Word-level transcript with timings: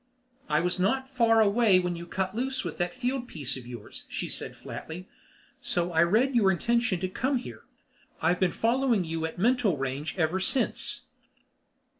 "I 0.49 0.61
was 0.61 0.79
not 0.79 1.11
far 1.11 1.41
away 1.41 1.77
when 1.79 1.95
you 1.95 2.07
cut 2.07 2.33
loose 2.35 2.63
with 2.63 2.79
that 2.79 2.91
field 2.95 3.27
piece 3.27 3.55
of 3.55 3.67
yours," 3.67 4.05
she 4.09 4.27
said 4.27 4.55
flatly. 4.57 5.07
"So 5.61 5.91
I 5.93 6.01
read 6.01 6.33
your 6.35 6.51
intention 6.51 6.99
to 7.01 7.07
come 7.07 7.37
here. 7.37 7.65
I've 8.19 8.39
been 8.39 8.49
following 8.49 9.03
you 9.03 9.27
at 9.27 9.37
mental 9.37 9.77
range 9.77 10.17
ever 10.17 10.39
since." 10.39 11.01